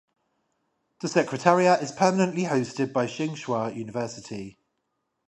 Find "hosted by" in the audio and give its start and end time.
2.45-3.05